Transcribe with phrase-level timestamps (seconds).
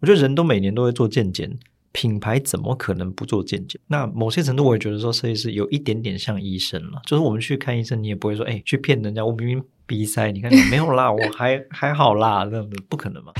[0.00, 1.58] 我觉得人都每年都会做健检，
[1.90, 3.80] 品牌怎么可能不做健检？
[3.86, 13.32] 那某些程度，我也觉得说设计师有一点点像医生了，就是我们去看医生，你也不会说，哎，去骗人家，我明明鼻塞，你看你没有啦，我还还好啦，这样子不可能嘛。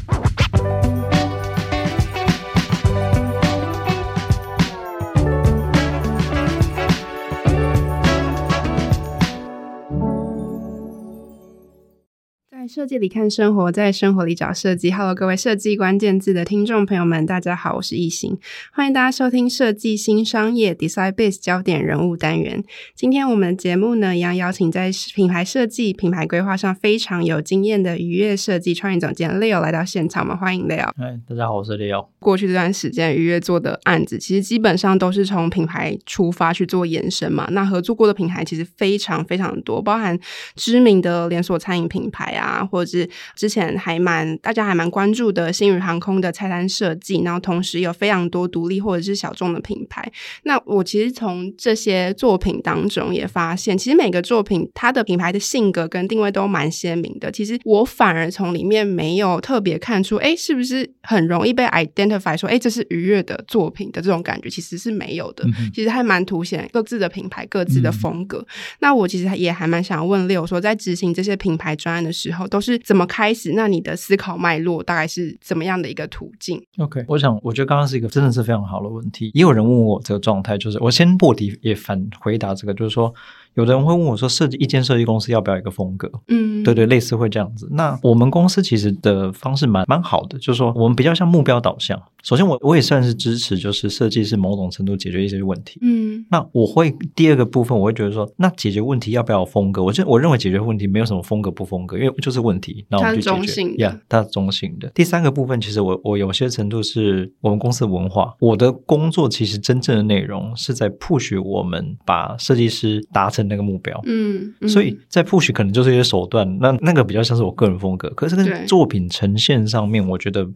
[12.68, 14.90] 设计里看生活，在生活里找设计。
[14.90, 18.36] Hello，各位设计关键字的听众朋友们，大家好，我是易行，
[18.72, 22.64] 欢迎大家收听设计新商业 Design Base 焦点人物单元。
[22.94, 30.90] 今天我们的节目呢，一样邀请在品牌设计、品牌规划上非常有经验的愉悦设计创意总监 Leo 来到现场，我们欢迎 Leo。
[30.96, 32.06] 嗨，大家好，我是 Leo。
[32.18, 37.46] 过去这段时间，愉悦做的案子，其实基本上都是从品牌出发去做延伸嘛。
[37.52, 40.18] 那合作过的品牌其实非常非常多，包含
[40.56, 42.55] 知名的连锁餐饮品牌啊。
[42.64, 50.10] 或者是之前还蛮大家还蛮关注的星宇航空的菜单设计，然后同时有非常多独立或者是小众的品牌。
[50.44, 57.30] 那我其实从这些作品当中也发现，其实每个作品它的品牌的性格跟定位都蛮鲜明的。
[57.32, 65.44] 其实我反而从里面没有特别看出，哎，是不是很容易被 identify 说，哎，这是愉悦的作品的这种感觉，其实是没有的。
[65.46, 68.38] 嗯、其实还蛮凸显各自的品牌、各自的风格。
[68.38, 68.46] 嗯、
[68.80, 73.52] 那我其实也还蛮想问 Leo 说，在执行这些品牌专案的时候，都是怎么开始？
[73.54, 79.30] 那你的思考脉络大概是怎么样的一个途径？OK，我想，我觉得刚刚是一个真的是非常好的问题。
[79.34, 83.14] 也有人问我这个状态，就是我先破题也反回答这个，就是说。
[83.56, 87.68] 有的人会问我说：“设计一间设计公司要不要一个风格？”嗯，对对，类似会这样子。
[87.72, 92.00] 那我们公司其实的方式蛮蛮好的，就是说我们比较像目标导向。
[92.22, 95.78] 首先我，我我也算是支持，就是设计是某种程度解决一些问题。
[95.80, 99.82] 嗯，那我会第二个部分，我会觉得说，那解决问题要不要有风格？
[99.82, 103.30] 我就我认为解决问题没有什么风格不风格，因为就是问题，那我们就解决。
[103.30, 104.90] 它中性的，呀，yeah, 它是中性的。
[104.94, 108.34] 第三个部分，其实我我有些程度是我们公司的文化。
[108.40, 114.00] 我的工作其实真正的内容是在 push 我们把设计师达成那个目标。
[114.04, 114.54] 嗯。
[114.60, 120.46] 嗯，所以在 push 可能就是一些手段，那那个比较像是我个人风格，可是跟作品呈现上面，我觉得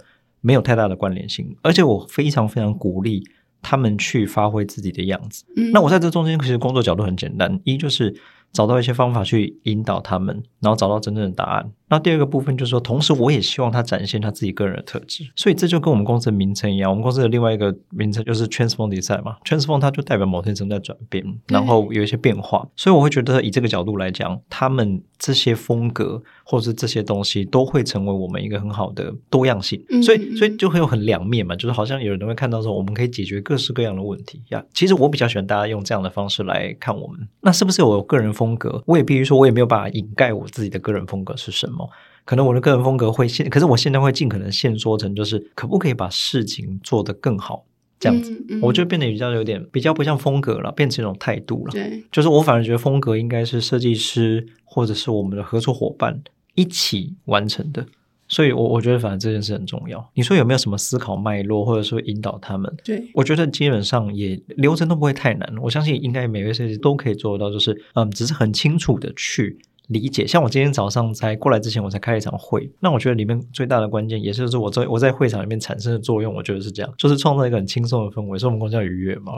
[0.41, 3.23] 没有太大的关联性，而且我非常非常鼓励
[3.63, 5.45] 他们去发挥自己的样子。
[5.57, 8.15] 嗯，那我在这中间其实工作角度很简单，一就是
[8.53, 11.71] 找到一些方法去引导他们，然后找到真正的答案。
[11.91, 34.41] 那第二个部分就是说，同时我也希望他展现他自己个人的特质，所以这就跟我们公司的名称一样，我们公司的另外一个名称就是 Transform Design 嘛，Transform 它就代表某天正在转变，然后有一些变化，所以我会觉得以这个角度来讲，他们这些风格或者是这些东西都会成为我们一个很好的多样性，所以所以就会有很两面嘛，就是好像有人会看到说我们可以解决各式各样的问题。
[34.51, 34.65] 呀。
[34.73, 38.81] 其实我比较喜欢大家用这样的方式来看我们，那是不是有我个人风格？
[38.87, 41.80] 我也必须说，我也没有办法掩盖我自己的个人风格是什么。
[42.25, 47.65] 可能我的个人风格会现，可是我现在会尽可能限缩成，就是可不可以把事情做得更好，
[47.99, 51.73] 这样子，嗯嗯、我就变得比较有点比较不像风格了，变成一种态度了。
[51.73, 56.23] 对，就是我反而觉得风格应该是设计师或者是我们的合作伙伴
[56.55, 57.85] 一起完成的，
[58.29, 60.11] 所以我我觉得反正这件事很重要。
[60.15, 62.73] 你说有没有什么思考脉络，或者说引导他们？
[62.85, 69.59] 对，我觉得基本上也流程都不会太难，我相信应该每位设计师都可以做到，就是嗯，只是很清楚的去。
[69.91, 72.71] 理解，像我今天早上才过来之前，我才开了一场会。
[72.79, 78.39] 那我觉得里面最大的关键，也就是我在我在会场里面产生的作用，我觉得是这样，就是创造一个很轻松的氛围。
[78.39, 79.33] 所以我们公司叫愉悦嘛。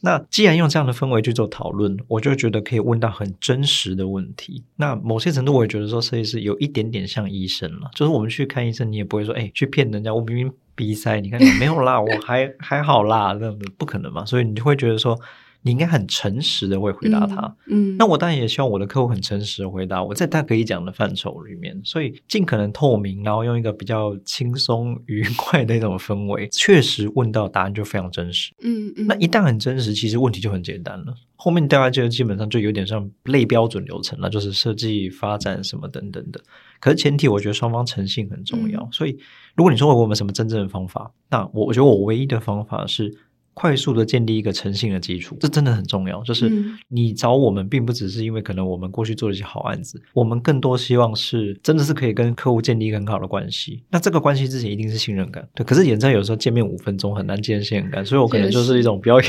[0.00, 4.64] 那既然用这样的氛围去做讨论，我就觉得可以问到很真实的问题。
[4.76, 14.24] 那某些程度，我也觉得说设计师有一点点像医生了，就是我们去看医生，你也不会说，哎，去骗人家，我明明鼻塞，你看你没有啦，我还还好啦，这样子不可能嘛。
[14.24, 15.20] 所以你就会觉得说。
[15.66, 36.38] 你应该很诚实的会回答他，嗯，嗯，那我当然也希望我的客户很诚实的回答我，在他可以讲的范畴里面，所以尽可能透明，然后用一个比较轻松愉快的那种氛围，确实问到答案就非常真实，嗯嗯，那一旦很真实，其实问题就很简单了，后面大家就基本上就有点像类标准流程了，就是设计发展什么等等的，
[36.78, 39.16] 可是前提我觉得双方诚信很重要，嗯，所以
[39.56, 43.16] 如果你说我们什么真正的方法，那我我觉得我唯一的方法是。
[43.54, 46.22] 快速的建立一个诚信的基础，这真的很重要。
[46.24, 46.52] 就是
[46.88, 53.82] 你找我们，并不只是因为可能我们过去做了一些好案子，我们更多希望是真的是可以跟客户建立一个很好的关系。
[53.90, 55.64] 那这个关系之前一定是信任感，对。
[55.64, 59.20] 可是演唱有时候见面五分钟很难建立信任感，所以我可能就是一种比较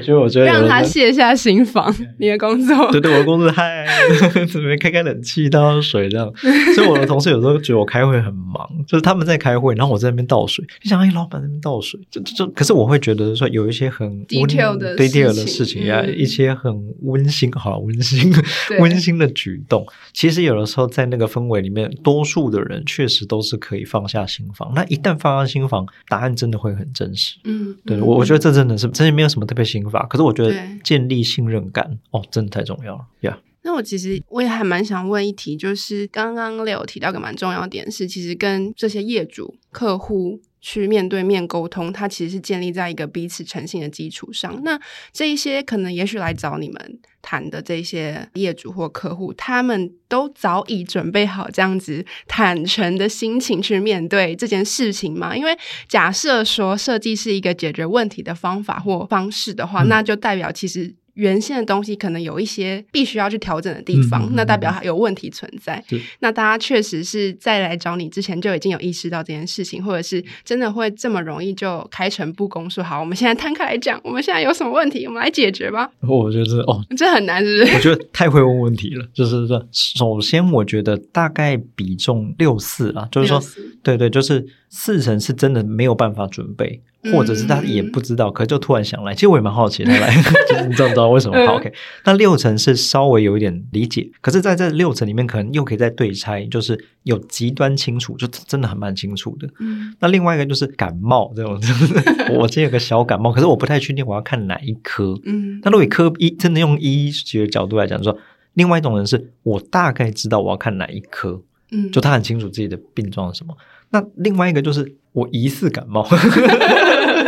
[0.00, 0.20] 严重的。
[0.20, 3.86] 我觉得让他卸下心防，你的工作，对对，我的工作嗨，
[4.50, 6.32] 准备开开冷气倒倒水这样。
[6.74, 10.64] 所以我的同事有时候觉得我开会很忙，就是他们在开会，然后我在那边倒水。
[10.82, 16.72] 你想，哎，老板在那边倒水，就就可是我会觉得说有一些很 detail 的 detail 的事情呀，一些很
[17.02, 18.32] 温馨，好温馨
[18.78, 19.86] 温馨的举动。
[20.12, 24.72] 其实有的时候在那个氛围里面，多数的人确实都是可以放下心房。
[24.74, 27.36] 那一旦放下心房，答案真的会很真实。
[27.44, 33.32] 嗯，对我我觉得这真的是真的没有什么特别心法，可是我觉得建立信任感哦，真的太重要了呀。
[33.32, 33.40] Yeah.
[33.62, 44.60] 那我其实我也还蛮想问一题，就是刚刚 Leo 提到个蛮重要的点是，其实跟这些业主客户去面对面沟通，它其实是建立在一个彼此诚信的基础上。
[44.64, 44.80] 那
[45.12, 55.36] 这一些可能也许来找你们谈的这些业主或客户，他们都早已准备好这样子坦诚的心情去面对这件事情嘛？
[55.36, 55.56] 因为
[55.88, 60.94] 假设说设计是一个解决问题的方法或方式的话，嗯、那就代表其实。
[61.16, 65.82] 原先的东西可能有一些必须要去调整的地方，嗯、那代表还有问题存在。
[66.20, 75.90] 那大家确实是在来找你之前就已经有意识到这件事情，或者是真的会这么容易就开诚布公说好，我们现在摊开来讲，我们现在有什么问题，我们来解决吧。
[76.06, 77.74] 我觉得哦，这很难，是不是？
[77.74, 79.06] 我觉得太会问问题了。
[79.14, 83.42] 就是说，首先我觉得大概比重六四啊，就是说，
[83.82, 86.82] 对对，就是四成是真的没有办法准备。
[87.12, 89.14] 或者是他也不知道，嗯、可是就突然想来。
[89.14, 90.14] 其实我也蛮好奇他来，
[90.48, 91.46] 就是你知道不知道为什么？
[91.46, 91.72] 好，OK。
[92.04, 99.48] 那六成是稍微有一点理解，可是在这六成里面，可能又可以再对拆，就是有极端清楚，就真的很蛮清楚的。
[99.60, 99.94] 嗯。
[100.00, 101.60] 那另外一个就是感冒这种，
[102.34, 105.18] 我今天有个小感冒，可是我不太确定我要看哪一科。
[105.24, 105.60] 嗯。
[105.62, 108.16] 那如果科医真的用医学角度来讲，说
[108.54, 113.54] 另外一种人是我大概知道我要看哪一科，嗯，就他很清楚自己的病状是什么。
[113.90, 116.06] 那另外一个就是我疑似感冒。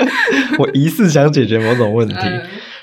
[0.58, 2.16] 我疑似想解决某种问题，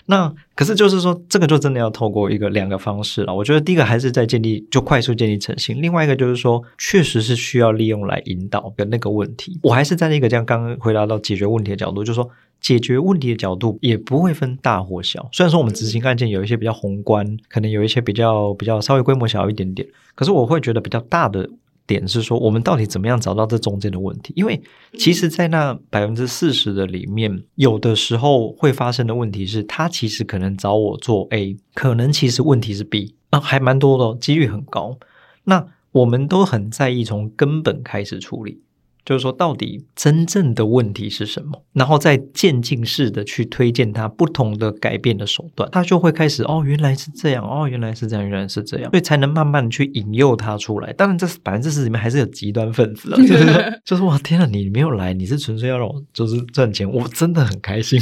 [0.08, 3.34] 那可是就是说，这个就真的要透过一个两个方式了。
[3.34, 9.60] 我觉得第一个还是在建立，就快速建立诚信；另外一个就是说，确实是需要利用来引导的那个问题。
[9.64, 12.30] 我还是在那个这样刚刚回答到解决问题的角度，就是说
[12.62, 15.28] 解决问题的角度也不会分大或小。
[15.32, 21.50] 虽然说我们执行案件有一些比较宏观，可能有一些比较比较稍微规模小一点点，可是我会觉得比较大的。
[21.88, 24.34] 点是说，我们到底怎么样找到这中间的问题？
[24.36, 24.62] 因为
[24.98, 34.98] 其实，在那百分之四十的里面，有的时候会发生的问题是，他其实可能找我做 A，可能其实问题是 B 啊，还蛮多的，几率很高。
[35.44, 38.62] 那我们都很在意从根本开始处理。
[39.06, 41.64] 就是说，到底真正的问题是什么？
[41.74, 50.92] 然后再渐进式的去推荐他不同的改变的手段，他就会开始哦，原来是这样，哦，原来是这样，原来是这样，所以才能慢慢去引诱他出来。
[50.94, 58.00] 当然，这是百分之四里面还是有极端分子啊， 就是就是哇，天呐，你没有来，你是纯粹要让我就是赚钱，我真的很开心。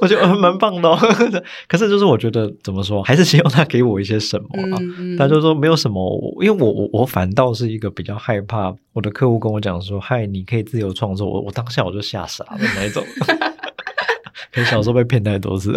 [0.00, 0.96] 我觉得蛮棒的，哦，
[1.68, 4.78] 可是就是我觉得怎么说，还是希望他给我一些什么啊？
[4.80, 6.00] 嗯嗯，他就说没有什么，
[6.42, 13.02] 因为我我我反倒是一个比较害怕我的客户跟我讲说，嗨，你可以自由创作，我我当下我就吓傻了那一种。
[14.58, 15.70] 可能小时候被骗太多次，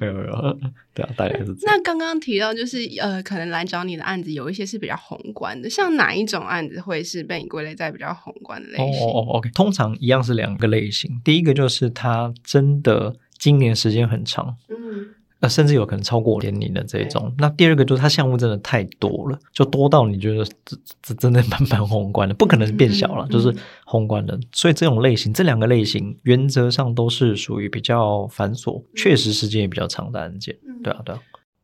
[0.00, 0.58] 没有没有，
[0.94, 1.76] 对啊，大概是这样。
[1.76, 8.86] 那刚刚提到就是呃，可能来找你的案子有一些是比较宏观的，像哪一种案子会是被你归类在比较宏观的类型？
[8.86, 15.08] 哦哦哦，OK，通常一样是两个类型，第一个就是他真的今年时间很长，嗯。
[15.48, 17.32] 甚至有可能超过年龄的这种。
[17.38, 23.54] 那第二个就是它项目真的太多了，就多到你觉得这这真的蛮蛮宏观的，不可能是变小了，嗯、就是
[23.84, 24.38] 宏观的。
[24.52, 30.56] 所以这种类型，这两个类型原则上都是属于比较繁琐，确实时间也比较长的案件。
[30.82, 31.20] 对啊，对啊。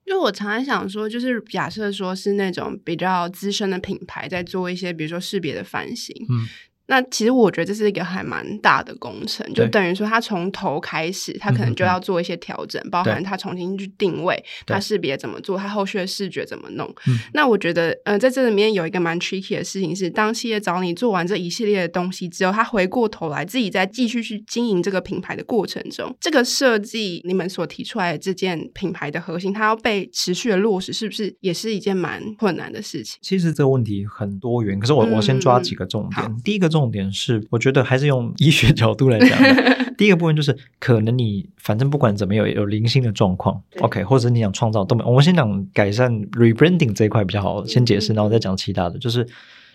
[0.07, 6.15] 就我常常想说，就是假设说是那种比较资深的品牌在做一些，比如说识别的翻新。
[6.29, 6.49] 嗯
[6.91, 16.93] 那其实我觉得这是一个还蛮大的工程，就等于说他从头开始，他可能就要做一些调整，包含他重新去定位，他识别怎么做，他后续的视觉怎么弄。
[17.33, 33.19] 那我觉得，呃，在这里面有一个蛮 tricky 的事情是，当企业找你做完这一系列的东西之后，他回过头来自己再继续去经营这个品牌的过程中，这个设计你们所提出来的这件品牌的核心，它要被持续的落实，是不是也是一件蛮困难的事情？
[33.23, 36.37] 其实这个问题很多元，可是我我先抓几个重点。
[36.43, 39.39] 第一个重重点是，我觉得还是用医学角度来讲。
[39.99, 45.05] 第一个部分就是，可能你反正不管怎么有有零星的状况，OK，或者你想创造都没。
[45.05, 48.99] 我们先讲改善 rebranding 这一块比较好，先解释，然后再讲其他的。
[48.99, 49.27] 就是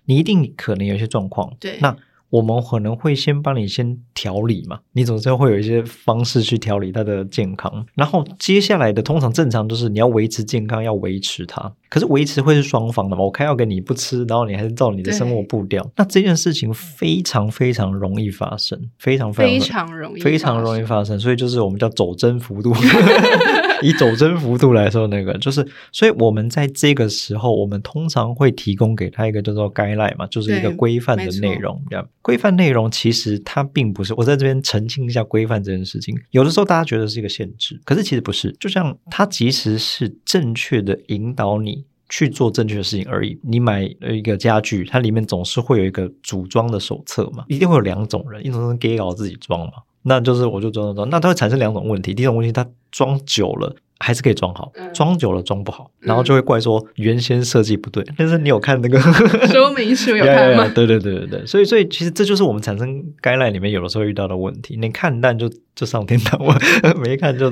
[0.05, 1.95] 你一定可能有一些状况，对，那。
[2.35, 7.85] 我们可能会先帮你先调理嘛，你总是会有一些方式去调理它的健康。
[7.93, 11.71] 然后接下来的通常正常就是你要维持健康，要维持它。
[11.87, 13.23] 可是维持会是双方的嘛？
[13.23, 21.17] 我开药给你不吃，然后你还是照你的生活步调，那这件事情非常非常容易发生，非常非常非常容易非常容易发生。
[21.17, 22.73] 所以就是我们叫走针幅度。
[23.85, 31.81] 以走针幅度来说，那个就是，所以我们在这个时候，我们通常会提供给他一个叫做 guideline 嘛，就是一个规范的内容。
[31.89, 36.17] 这样，规范内容其实它并不是，我在这边澄清一下规范这件事情。
[36.31, 38.51] 有的时候大家觉得是一个限制，可是其实不是。
[38.59, 43.39] 就像它其实是正确的引导你去做正确的事情而已。
[43.43, 49.73] 你买了一个家具，它里面总是会有一个组装的手册嘛，一定会有两种人，一种是给搞自己装嘛。
[50.07, 52.13] 那就是我就装装装，那它会产生两种问题。
[52.13, 58.03] 第一种问题，它装久了还是可以装好，装久了装不好，然后就会怪说原先设计不对。
[58.17, 58.99] 但是你有看那个
[59.47, 60.67] 说明书有 看吗？
[60.75, 64.77] 对对对对对，所以所以其实这就是我们产生 guideline 里面有的时候遇到的问题。
[64.77, 66.57] 你看淡就就上天堂了，
[67.01, 67.51] 没看就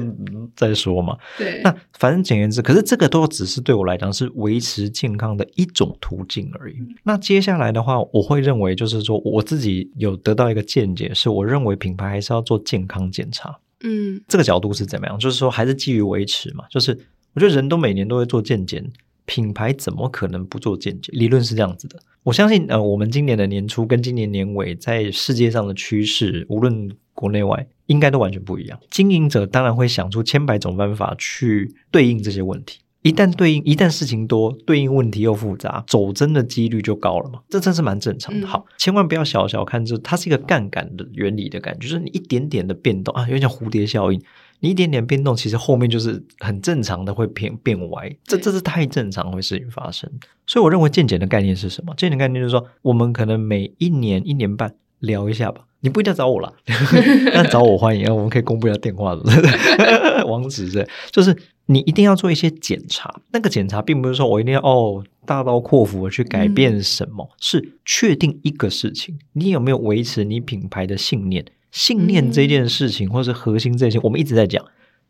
[0.55, 1.17] 再说嘛。
[1.37, 6.75] 对，那反正简言之，可是这个都只是对我来讲是维持健康的一种途径而已。
[7.03, 13.57] 那接下来的话，我会认为就是说我自己有得到一个见解，是我认为品牌还是要做健康检查。
[13.83, 15.19] 嗯，这个角度是怎么样？
[15.19, 16.63] 就是说，还是基于维持嘛。
[16.69, 16.97] 就是
[17.33, 18.91] 我觉得人都每年都会做健检，
[19.25, 21.13] 品牌怎么可能不做健检？
[21.17, 21.99] 理论是这样子的。
[22.23, 28.79] 我相信，呃，我们今年的年初跟今年年尾，在世界上的趋势，无论国内外，应该都完全不一样。
[28.89, 32.79] 经营者当然会想出千百种办法去对应这些问题。
[33.03, 37.39] 一旦对应，一旦事情多，对应问题又复杂，走针的几率就高了嘛。
[37.49, 38.47] 这真是蛮正常的。
[38.47, 44.21] 好，千万不要小小看这，它是一个杠杆的原理的感觉，就是你一点点的变动啊，有点像蝴蝶效应。
[44.61, 48.09] 你一点点变动，其实后面就是很正常的会变变歪。
[48.23, 50.09] 这这是太正常会事情发生。
[50.47, 51.93] 所以我认为健检的概念是什么？
[51.97, 55.65] 健检概念就是说，我们可能每一年、一年半聊一下吧。
[55.81, 56.53] 你不一定要找我啦，
[57.33, 61.35] 但找我欢迎啊，我们可以公布一下电话的网址， 对，就是。
[61.65, 71.45] 你一定要做一些检查，那个检查并不是说我一定要哦大刀阔斧的去改变什么，嗯、是确定一个事情，你有没有维持你品牌的信念？
[71.71, 74.63] 信念这件事情，嗯、或是核心这件事情，我们一直在讲，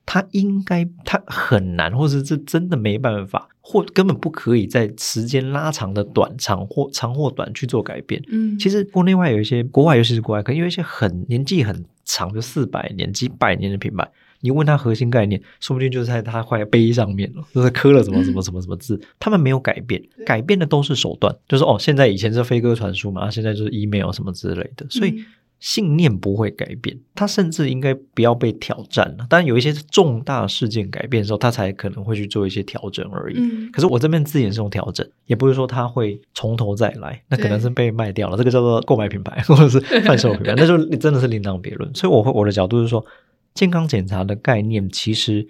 [0.05, 8.21] 它应该它很难，或者是真的没办法，或根本不可以在时间拉长的短长或长或短去做改变。
[8.29, 14.07] 嗯，其实国内外有一些，国外尤其是国外，可能有一些很年纪很长，就四百年、几百年的品牌。
[14.43, 25.23] 你问他核心概念，说不定就是在他块碑上面了，就是刻了什么什么什么什么字，他们没有改变，改变的都是手段，就是哦，现在以前是飞鸽传书嘛，现在就是 email 什么之类的，所以
[25.61, 29.25] 信念不会改变，他甚至应该不要被挑战了。
[29.29, 33.37] 当然有一些重大事件改变的时候，他才可能会去做一些调整而已。
[33.71, 41.89] 可是我这边字眼是用调整，也不是说他会从头再来，那可能是被卖掉了，这个叫做购买品牌或者是贩售品牌， 那就真的是另当别论。
[41.95, 43.05] 所以我会我的角度是说。
[43.53, 45.47] 健康检查的概念其实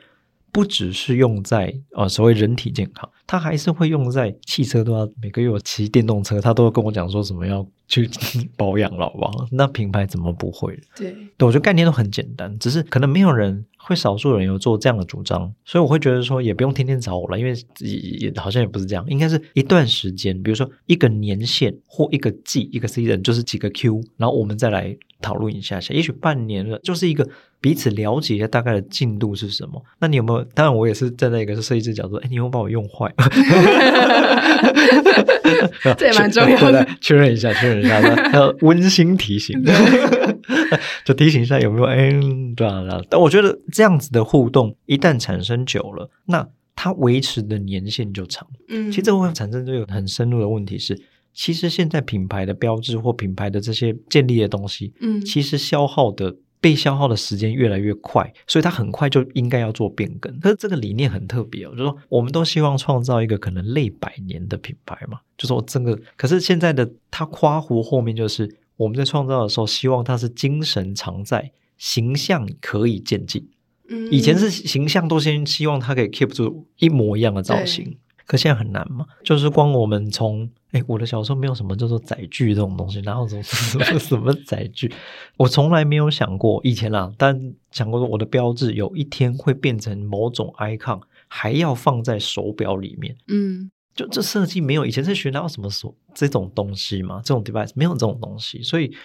[0.51, 8.09] 不只是用在呃所谓人体健康，它还是会用在汽车都要每个月我骑电动车，他都会跟我讲说什么要去
[8.55, 9.47] 保养了，好不好？
[9.51, 10.79] 那品牌怎么不会？
[10.95, 27.27] 对，对，我觉得概念都很简单，只是可能没有人会，少数人有做这样的主张，所以我会觉得说也不用天天找我了，因为也也好像也不是这样，应该是一段时间，比如说一个年限或一个季，一个 season 就是几个 Q，然后我们再来讨论一下下，也许半年了，就是一个。
[27.63, 29.81] 彼此了解一下大概的进度是什么？
[29.99, 30.43] 那你有没有？
[30.53, 33.09] 当然，我也是站在一个设计师角度，哎，你有没有把我用坏？
[35.97, 39.61] 这也蛮重要的，确认一下，确认一下，还有温馨提醒，
[41.05, 41.85] 就提醒一下有没有？
[41.85, 42.11] 哎，
[42.55, 48.47] 对啊，但我觉得这样子的互动一旦产生久了，那它维持的年限就长。
[48.69, 50.99] 嗯，其实这会产生这个很深入的问题是，
[51.33, 56.35] 其实现在品牌的标志或品牌的这些建立的东西，嗯，其实消耗的。
[56.63, 60.39] 被消耗的时间越来越快，所以它很快就应该要做变更。
[60.39, 65.99] 可是这个理念很特别哦，就是说我们都希望创造一个可能类百年的品牌嘛，就说这个。
[66.15, 73.45] 可是现在的它夸弧后面就是我们在创造的时候，希望它是精神常在，形象可以渐进。
[73.89, 77.97] 嗯，以前是形象都先希望它可以 keep 住一模一样的造型。
[78.25, 84.91] 可现在很难嘛，就是光我们从诶我的小时候没有什么叫做载具这种东西，然后什么什么 什么载具，
[85.37, 98.95] 我从来没有想过以前啦，但想过说我的标志有一天会变成某种 icon，还要放在手表里面，嗯，就这设计没有以前在学哪有什么说这种东西嘛，这种 device 没有这种东西，所以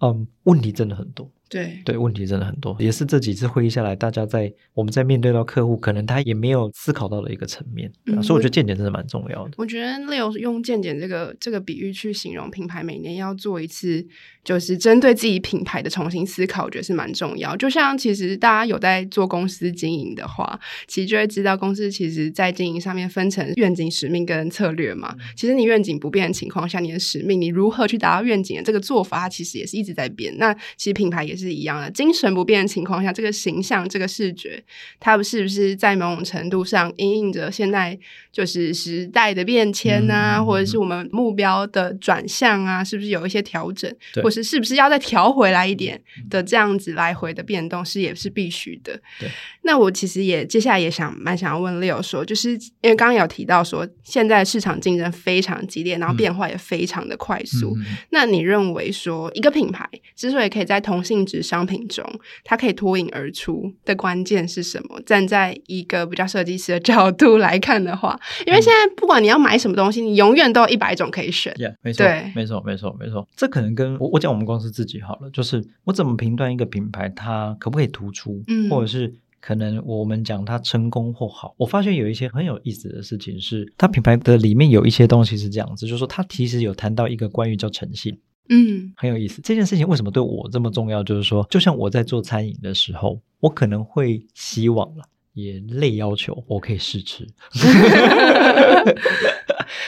[0.00, 1.30] 嗯，问题真的很多。
[1.48, 9.52] 对对，问题真的很多，也是这几次会议下来，大家在我们在面对到客户，可能他也没有思考到的一个层面，嗯、所以我觉得见解真的蛮重要的。
[9.56, 14.04] 我觉得 Leo 用见解这个这个比喻去形容品牌，每年要做一次，
[14.42, 17.56] 就是针对自己品牌的重新思考，我觉得是蛮重要。
[17.56, 25.14] 就像其实大家有在做公司经营的话，其实就会知道公司其实在经营上面分成愿景、使命跟策略嘛。
[25.16, 30.36] 嗯、其实你愿景不变的情况下，你的使命你如何去达到愿景的这个做法，它其实也是一直在变。
[30.38, 34.62] 那其实品牌也是一样的，精神不变的情况下，这个形象、这个视觉，
[34.98, 37.98] 它是不是在某种程度上因应着现在
[38.32, 44.22] 就是时代的变迁啊，嗯、或者是我们目标的转向啊，是不是有一些调整，对。
[44.22, 46.00] 或是是不是要再调回来一点
[46.30, 49.00] 的这样子来回的变动，是也是必须的。
[49.18, 49.28] 对。
[49.62, 57.74] 那我其实也接下来也想蛮想要问 Leo 说，就是因为刚刚有提到说，现在市场竞争非常激烈，然后变化也非常的快速。
[57.78, 62.02] 嗯、那你认为说，一个品牌之所以可以在同性质商品中，
[62.44, 65.00] 它可以脱颖而出的关键是什么？
[65.04, 71.52] 站在一个比较设计师的角度来看的话，因为现在不管你要买什么东西，你永远都有一百种可以选。
[71.54, 73.26] Yeah, 没错，对，没错，没错，没错。
[73.36, 79.12] 这可能跟我我讲我们公司自己好了，就是我怎么评断一个品牌它可不可以突出，嗯，或者是。
[79.38, 88.18] 可能我们讲它成功或好，我发现有一些很有意思的事情是，它品牌的里面有一些东西是这样子，就是说它其实有谈到一个关于叫诚信，
[88.48, 89.40] 嗯，很有意思。
[89.42, 91.02] 这件事情为什么对我这么重要？
[91.02, 97.26] 就是说，就像我在做餐饮的时候，我可能会希望了，也类要求我可以试吃。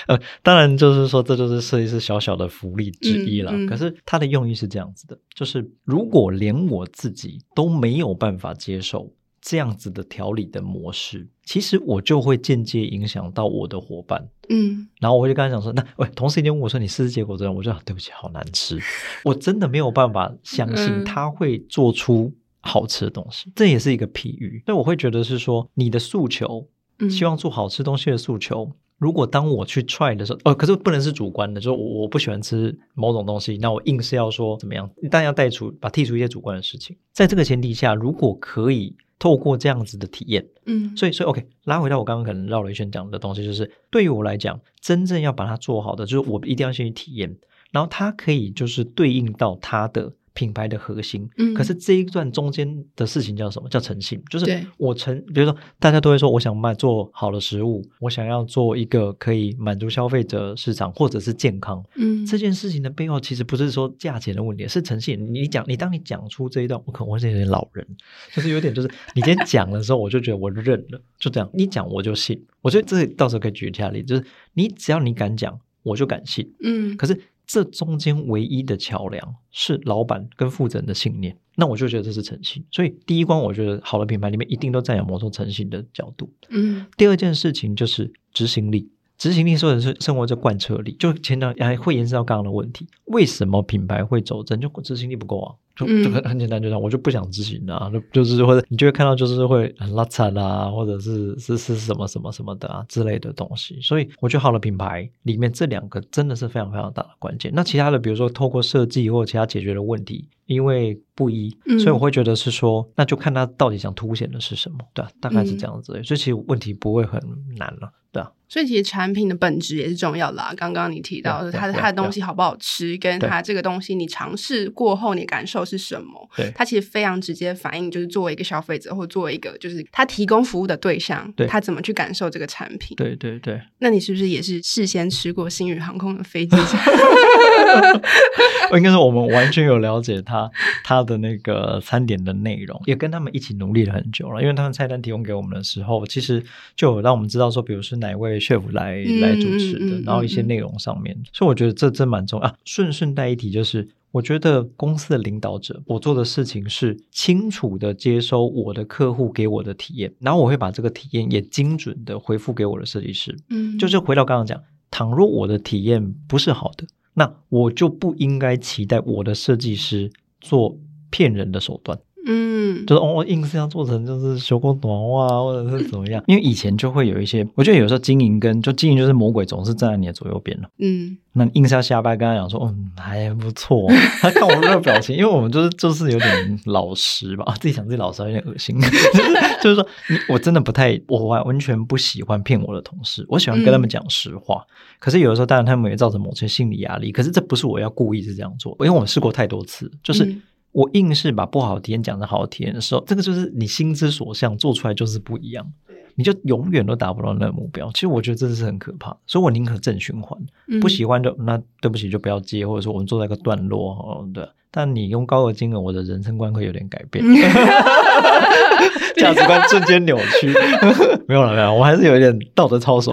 [0.06, 3.52] 呃，当然就是说，这就是设计师小小的福利之一了。
[3.52, 9.12] 嗯嗯、可是它的用意是这样子的，就是如果连我自己都没有办法接受。
[9.40, 17.54] 这样子的调理的模式，其实我就会间接影响到我的伙伴，嗯，然后我就跟他讲说，那喂，同事一定问我说，你试试结果怎样？
[17.54, 18.78] 我就对不起，好难吃，
[19.24, 24.62] 我真的没有办法相信他会做出好吃的东西，嗯、这也是一个譬喻。
[24.66, 26.68] 所以我会觉得是说，你的诉求，
[27.08, 28.64] 希望做好吃东西的诉求。
[28.64, 34.90] 嗯如果当我去 try 的时候，哦，可是不能是主观的，就是我我不喜欢吃某种东西，那我硬是要说怎么样？
[35.08, 36.96] 但要带出把剔除一些主观的事情。
[37.12, 47.36] 在这个前提下，如果可以透过这样子的体验，嗯，所以所以 OK，拉回到我刚刚可能绕了一圈讲的东西，就是对于我来讲，真正要把它做好的，就是我一定要先去体验，
[47.72, 50.12] 然后它可以就是对应到它的。
[50.38, 53.68] 品牌的核心，嗯，可是这一段中间的事情叫什么？
[53.68, 65.34] 叫诚信，就是我诚，比如说大家都会说，我想卖做好的食物，我想要做一个可以满足消费者市场或者是健康，嗯，这件事情的背后其实不是说价钱的问题，是诚信。
[65.34, 67.84] 你讲，你当你讲出这一段，我可能会是有点老人，
[68.32, 72.40] 就是有点就是你今天讲的时候，我就觉得我认了，就这样，你讲我就信。
[72.62, 77.20] 我觉得这到时候可以举一下例子，就是你只要你敢讲，我就敢信，嗯，可是。
[77.48, 82.62] 这中间唯一的桥梁是老板跟负责人的信念，那我就觉得这是诚信。
[82.70, 86.30] 所以第一关，我觉得好的品牌里面一定都占有某种诚信的角度。
[86.50, 88.90] 嗯，第二件事情就是执行力。
[89.16, 94.60] 执行力说的是生活在贯彻力，就前两还会延伸到刚刚的问题，为什么品牌会走正？
[94.60, 103.80] 就执行力不够啊，就就很很简单，就这样，我就不想执行啊，就就是或者你就会看到就是会很拉惨啊，或者是是是什么什么什么的啊之类的东西。
[103.80, 107.52] 所以我觉得好的品牌里面这两个真的是非常非常大的关键。
[107.54, 117.20] 那其他的比如说透过设计或者其他解决的问题，因为不一，所以我会觉得是说，那就看他到底想凸显的是什么，对啊，大概是这样子，所以其实问题不会很
[117.56, 118.30] 难了，对啊。
[118.48, 120.54] 所以其实产品的本质也是重要的啦。
[120.56, 126.28] 刚刚你提到的，它的它的东西好不好吃，跟它这个东西你尝试过后你感受是什么？
[126.34, 132.96] 对，它其实非常直接反映，就是作为一个消费者或作为一个就是他提供服务的对象，对，他怎么去感受这个产品？
[132.96, 133.60] 对对对。
[133.80, 136.56] 那你是不是也是事先吃过星宇航空的飞机？
[138.70, 140.50] 我应该说我们完全有了解他
[140.84, 144.40] 他的那个餐点的内容，也跟他们一起努力了很久了。
[144.40, 146.42] 因为他们菜单提供给我们的时候，其实
[146.74, 148.37] 就有让我们知道说，比如是哪位。
[148.38, 152.54] Chef 来来主持的，然后一些内容上面，所以我觉得这真蛮重要啊。
[152.64, 163.36] 顺顺带一提，就是我觉得公司的领导者，我做的事情是清楚的接收我的客户给我的体验，然后我会把这个体验也精准的回复给我的设计师。
[163.50, 170.78] 嗯，就是回到刚刚讲，倘若我的体验不是好的，那我就不应该期待我的设计师做
[171.10, 171.98] 骗人的手段。
[172.30, 176.22] 嗯，就是哦，硬是要做成就是修过短袜或者是怎么样？
[176.26, 180.68] 因为以前就会有一些，我觉得有时候经营跟就经营就是魔鬼总是站在你的左右边了。
[180.78, 183.88] 嗯，那硬是要瞎掰，跟他讲说，嗯，还不错。
[184.20, 188.78] 他看我们那个表情，因为我们就是就是有点老实吧，自己想自己老实有点恶心。
[189.62, 194.62] 就是说，你我真的不太，我完完全不喜欢骗我的同事，我喜欢跟他们讲实话。
[194.68, 197.10] 嗯、可是有的时候，当然他们也造成某些心理压力。
[197.10, 200.36] 可是这不是我要故意是这样做，因为我们试过太多次，就是。
[200.72, 205.66] 嗯我硬是把不好的体验讲的好的体验的时候，这个就是你心之所向，做出来就是不一样。
[206.14, 207.88] 你就永远都达不到那个目标。
[207.94, 210.36] 其实我觉得这是很可怕，所以我宁可正循环。
[210.66, 214.28] 嗯、不喜欢就那对不起，就不要接，或者说我们做在一个段落哦。
[214.34, 217.24] 对，但你用高额金额，我的人生观会有点改变，
[219.16, 220.52] 价值观瞬间扭曲。
[221.28, 223.12] 没有了，没有，我还是有一点道德操守。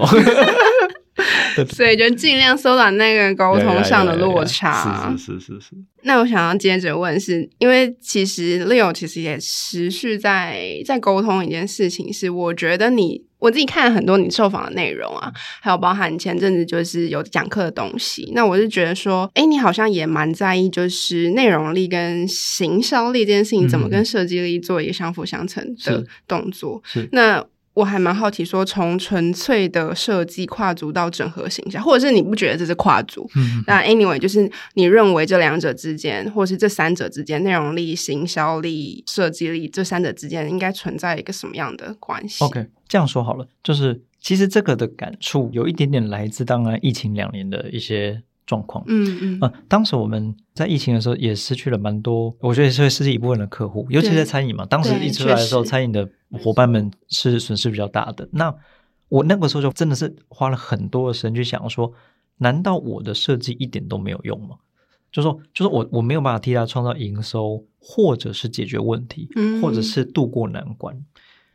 [1.64, 5.14] 所以就尽量缩短那个沟通上的落差。
[5.16, 5.76] 是是是是是。
[6.02, 18.30] 那我想要接着问是，是因为其实 Leo 其实也持续在在沟通一件事情，是我觉得你我自己看了很多你受访的内容啊，还有包含你前阵子就是有讲课的东西。
[18.34, 26.80] 那我是觉得说，哎，你好像也蛮在意，就是内容力跟行销力这件事情，怎么跟设计力做一个相辅相成的动作。
[26.84, 27.00] 是。
[27.00, 27.44] 是那。
[27.76, 33.30] 我还蛮好奇，说从纯粹的设计跨足到整合形象，或者是你不觉得这是跨足？
[33.36, 48.22] 嗯，那 anyway，就是你认为这两者之间，或者是这三者之间，内容力、行销力、设计力这三者之间应该存在一个什么样的关系？OK，这样说好了，就是其实这个的感触有一点点来自当然疫情两年的一些。
[48.46, 54.64] 状况，嗯嗯，呃，当时我们在疫情的时候也失去了蛮多，我觉得也是会失去一部分的客户，尤其在餐饮嘛。
[54.64, 58.28] 当时一出来的时候，餐饮的伙伴们是损失比较大的。
[58.32, 58.54] 那
[59.08, 61.92] 我那个时候就真的是花了很多的时间去想说，
[62.38, 64.56] 难道我的设计一点都没有用吗？
[65.12, 69.28] 就说，就是我我没有办法替他创造营收，或者是解决问题，
[69.62, 70.94] 或者是度过难关。
[70.94, 71.04] 嗯、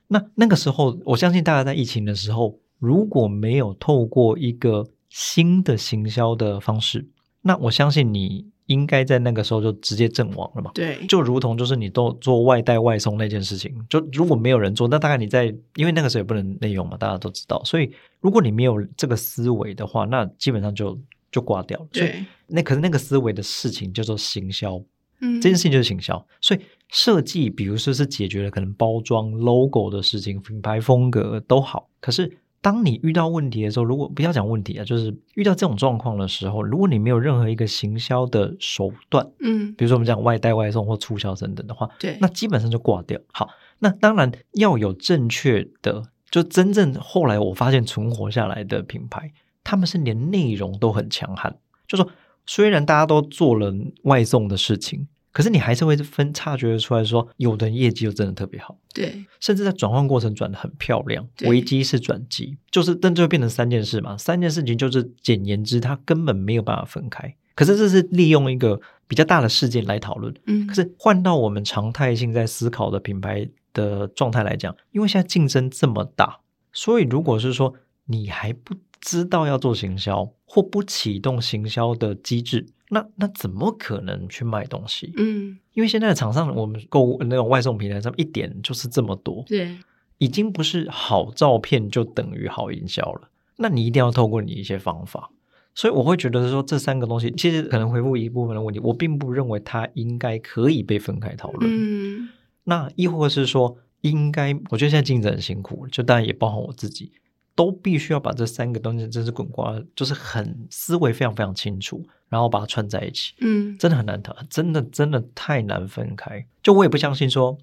[0.08, 7.06] 那那个时候，我相信大家在疫情的时候，如果没有透过一个新的行销的方式，
[7.42, 10.72] 那我相信你应该在那个时候就直接阵亡了嘛？
[10.74, 20.98] 对，就如同就是你都做外带外送那件事情，就如果没有人做，那大概你在，因为那个时候也不能内用嘛，大家都知道，所以如果你没有这个思维的话，那基本上就
[21.30, 21.88] 就挂掉了。
[21.92, 24.82] 对，所以那可是那个思维的事情叫做行销，
[25.20, 26.26] 嗯，这件事情就是行销。
[26.40, 32.38] 所以设计，比如说是解决了可能包装 logo 的事情，品牌风格都好，可是。
[32.62, 43.20] 当你遇到问题的时候，如果不要讲问题啊，就是遇到这种状况的时候，如果你没有任何一个行销的手段，嗯，比如说我们讲外带外送或促销等等的话，对，那基本上就挂掉。
[43.34, 49.32] 好，那当然要有正确的，就真正后来我发现存活下来的品牌，
[49.64, 52.08] 他们是连内容都很强悍，就说
[52.46, 55.08] 虽然大家都做了外送的事情。
[55.32, 67.34] 可是你还是会分察觉出来说，有的人业绩就真的特别好，对，甚至在转换过程转的很漂亮，危机是转机，就是但就会变成三件事嘛，三件事情就是简言之，它根本没有办法分开。
[67.54, 76.40] 可是这是利用一个比较大的事件来讨论，嗯，可是换到我们常态性在思考的品牌的状态来讲，因为现在竞争这么大，
[76.74, 77.74] 所以如果是说
[78.06, 82.68] 你还不知道要做行销或不启动行销的机制。
[82.94, 85.14] 那那怎么可能去卖东西？
[85.16, 89.78] 嗯，因为现在的厂商，我们购物那种外送平台上一点就是这么多，对，
[90.18, 93.30] 已经不是好照片就等于好营销了。
[93.56, 95.30] 那你一定要透过你一些方法，
[95.74, 101.72] 所以我会觉得说这三个东西其实可能回复一部分的问题，我并不认为它应该可以被分开讨论。
[101.72, 102.28] 嗯，
[102.66, 107.14] 那亦或是说应该，我觉得现在竞争很辛苦，就当然也包含我自己。
[107.56, 113.34] 都必须要把这三个东西真是滚瓜，就是很思维非常非常清楚，然后把它串在一起。
[113.42, 116.46] 嗯，真的很难谈，真的真的太难分开。
[116.64, 117.58] 就我也不相信说，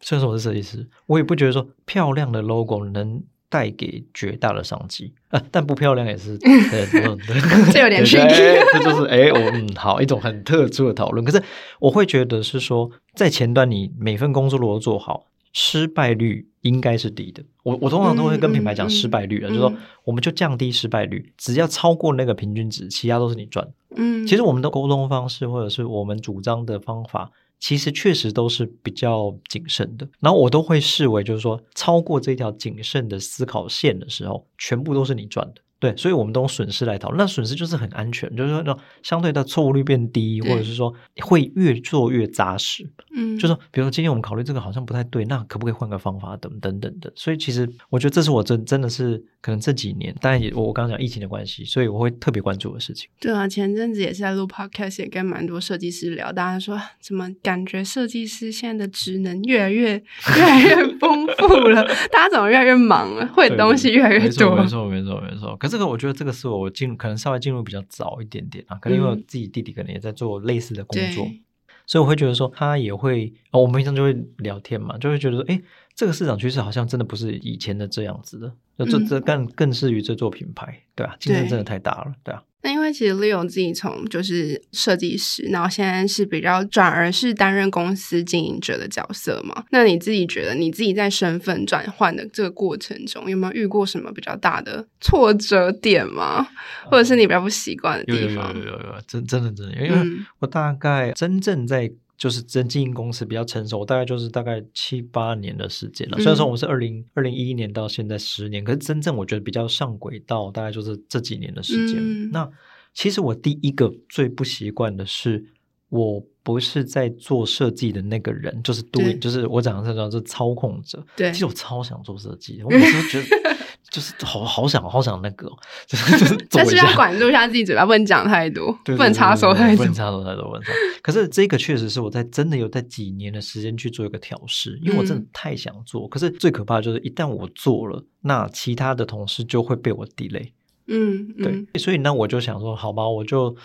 [0.00, 8.62] 虽然说我是设计师，我也不觉得说漂亮的 logo 能带给绝大的商机啊，但不漂亮也是，对对对，这有点 区别。
[8.72, 11.24] 这就是哎，我嗯好一种很特殊的讨论。
[11.24, 11.42] 可是
[11.80, 15.24] 我会觉得是说，在前端你每份工作如果做好。
[15.52, 17.42] 失败率应该是低的。
[17.62, 19.72] 我我通常都会跟品牌讲失败率的，嗯嗯嗯、就是说
[20.04, 23.66] 我们就降低失败率，只要超过那个平均值，其他都是你赚。
[23.96, 30.08] 嗯，其实我们的沟通方式或者是我们主张的方法，其实确实都是比较谨慎的。
[30.20, 35.60] 然后我都会视为就是说，超过这条谨慎的思考线的时候，全部都是你赚的。
[35.80, 42.86] 对，所以我们都用损失来讨论，那损失就是很安全，就是说，那相对的错误率变低，或者是说会越做越扎实。
[43.16, 47.10] 嗯，就是说，比如说今天我们考虑这个好像不太对，那可不可以换个方法等等等的。
[47.16, 53.08] 所以其实我觉得这是我真真的是可能这几年，当然也我刚刚讲疫情的关系，所以我会特别关注的事情。
[53.18, 59.94] 对啊，前阵子也是在录 podcast，也跟蛮多设计师聊，大家说怎么感觉设计师现在的职能越来越
[60.36, 64.54] 越来越丰富了， 大家怎么越来越忙了，会的东西越来越多。
[64.54, 65.56] 没错，没错，没错。
[65.56, 71.40] 可这个我觉得这个是我进可能稍微进入比较早一点点啊，可能因为我自己弟弟可能也在做类似的工作，嗯、
[71.86, 75.62] 所以我会觉得说他也会哦，我们平常就会聊天嘛，就会觉得说，哎，
[75.94, 82.42] 这个市场趋势好像真的不是以前的这样子的，就这这更更适于这做品牌，对啊，竞争真的太大了，对啊。
[82.62, 89.64] 那因为其实 Leo 自己从就是设计师，然后现在是比较转而是担任公司经营者的角色嘛。
[89.70, 96.46] 那你自己觉得你自己在身份转换的这个过程中，有没有遇过什么比较大的挫折点吗？
[96.84, 98.54] 或者是你比较不习惯的地方？
[98.54, 101.90] 有有有有有，真真的真的，因为我大概真正在。
[102.20, 106.18] 就是真经营公司比较成熟，大概就是大概七八年的时间了。
[106.18, 111.96] 虽然说我们是二零二零一一年到现在十年，可是真正我觉得比较上轨道，大概就是这几年的时间。
[111.98, 112.46] 嗯、那
[112.92, 115.42] 其实我第一个最不习惯的是，
[115.88, 121.02] 我不是在做设计的那个人，就是 doing，就是我讲的这种是操控者。
[121.16, 123.56] 对，其实我超想做设计，我每次都觉得。
[123.90, 125.48] 就是好好想好想那个，
[125.86, 126.46] 就是 就是。
[126.50, 130.60] 但是要管住一下自己嘴巴，不能讲太多，不能插手太多，不能插手太多。
[131.02, 136.06] 可是这个确实是我在真的有在几年的时间去做一个调试，因为我真的太想做。
[136.06, 140.50] 嗯、可是最可怕的就是一旦我做了，那其他的同事就会被我 delay。
[140.86, 143.56] 嗯，对，所以那我就想说，好吧，我就。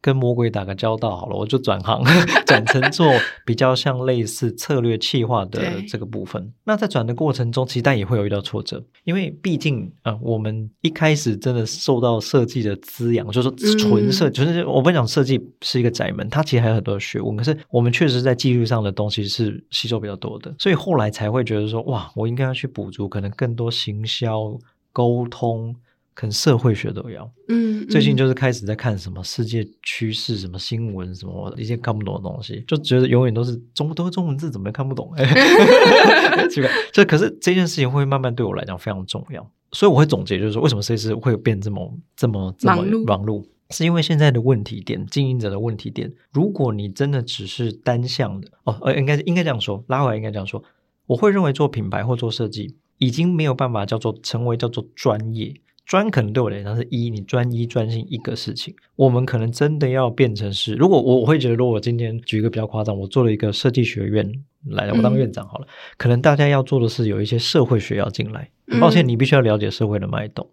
[0.00, 2.02] 跟魔鬼打个交道好了，我就转行
[2.46, 3.06] 转成做
[3.44, 6.52] 比较像类似策略企划的这个部分。
[6.64, 17.36] 那在转的过程中，其实但也会有遇到挫折，因为毕竟啊、呃，我们一开始真的受到设计的滋养，就是说纯设，就是我不讲设计是一个窄门，它其实还有很多学问。
[17.36, 24.56] 可是我们确实在技术上的东西是吸收比较多的，所以后来才会觉得说，哇，我应该要去补足可能更多行销
[24.92, 25.74] 沟通。
[26.18, 35.12] 可能社会学都要，嗯，嗯，最近就是开始在看什么世界趋势、什么新闻、什么一些看不懂的东西，就觉得永远都是中都是中文字，怎么也看不懂？
[36.50, 43.06] 奇怪，就可是这件事情会慢慢对我来讲非常重要，所以我会总结，就是说为什么设计师会变这么这么这么忙碌？
[43.06, 50.60] 忙碌是因为现在的问题点，经营者的问题点，如果你真的只是单向的，哦，呃，应该应该这样说，拉回来应该这样说，
[51.06, 55.54] 我会认为做品牌或做设计已经没有办法叫做成为叫做专业。
[55.88, 58.76] 专可能对我来讲是一，你专一专心一个事情。
[58.94, 64.30] 我们可能真的要变成是，如果我我会觉得，如果我今天举一个比较夸张，我做了一个设计学院
[64.66, 68.50] 来了，我当院长好了，嗯、可能大家要做的是有一些社会学要进来。
[68.78, 70.46] 抱歉，你必须要了解社会的脉动，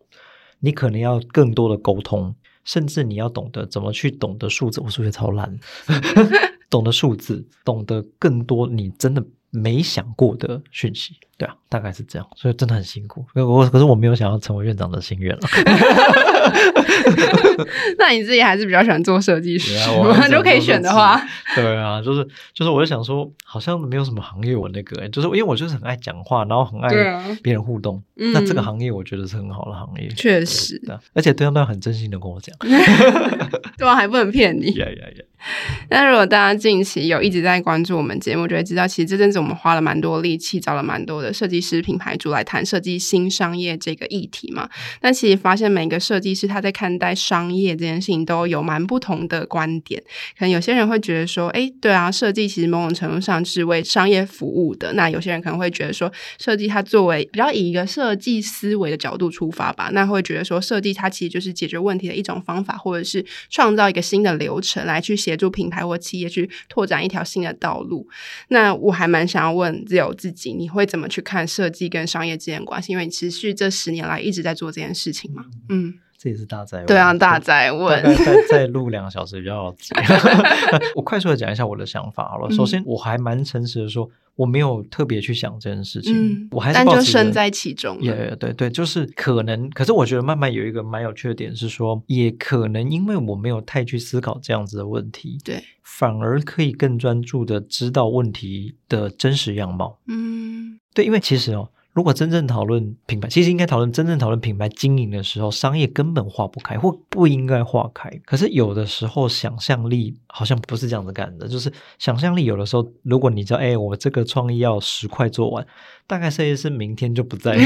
[0.62, 4.80] 你可能要更多的沟通，甚至你要懂得怎么去懂得数字。
[4.80, 5.60] 我数学超烂，
[6.72, 9.22] 懂得数字，懂得更多，你真的。
[9.56, 13.26] 没想过的讯息，对啊，大概是这样，所以真的很辛苦。
[13.36, 15.42] 我可是我没有想要成为院长的心愿了。
[17.98, 21.22] 那你自己还是比较喜欢做设计师，我们就 可以选的话，
[21.56, 26.90] 对啊，就是就是，我就想说，好像没有什么行业我那个、欸，就是因为我就是很爱讲话，然后很爱
[27.42, 27.98] 别人互动。
[27.98, 28.02] 啊、
[28.34, 32.56] 那这个行业我觉得是很好的行业，确实的，而且对方都要很真心的跟我讲，
[33.78, 34.72] 对方还不能骗你。
[34.74, 35.26] Yeah, yeah, yeah.
[35.90, 44.70] 那如果大家近期有一直在关注我们节目，就会知道，其实这阵子我们花了蛮多力气，找了蛮多的设计师、品牌主来谈设计新商业这个议题嘛。
[45.00, 50.02] 但其实发现每个设计师他在看待商业这件事情都有蛮不同的观点。
[50.38, 54.94] 可能有些人会觉得说，哎，对啊，设计其实某种程度上是为商业服务的。
[54.94, 65.16] 那有些人可能会觉得说，设计它作为比较以一个设计思维的角度出发吧，那会觉得说，设计它其实就是解决问题的一种方法，或者是创造一个新的流程来去。
[65.26, 68.08] 协助品牌或企业去拓展一条新的道路。
[68.50, 72.92] 那我还蛮想要问 Leo 自己，你会怎么去看设计跟商业之间关系？
[72.92, 75.46] 因为你持续这十年来一直在做这件事情嘛。
[75.70, 76.86] 嗯，这也是大灾问。
[76.86, 78.04] 对啊，大灾问。
[78.24, 79.96] 再再录两个小时比较急。
[80.96, 82.52] 我快速的讲一下我的想法好了。
[82.52, 84.08] 首先，我还蛮诚实的说。
[84.36, 87.98] 我没有特别去想这件事情，嗯、我还是但就身在其中。
[88.02, 100.00] 也、yeah, 对对，就是可能，可是我觉得慢慢有一个蛮有趣的点是说，也可能因为我没有太去思考这样子的问题，对，反而可以更专注的知道问题的真实样貌。
[100.08, 101.70] 嗯，对，因为其实哦。
[101.96, 108.12] 如果真正讨论品牌，其实应该讨论真正讨论品牌经营的时候，商业根本化不开，或不应该化开。
[108.26, 111.48] 可是有的时候，想象力好像不是这样子干的。
[111.48, 115.66] 就是想象力有的时候，如果你知道，哎，我这个创意要十块做完，
[116.08, 117.58] 大概设计师明天就不在。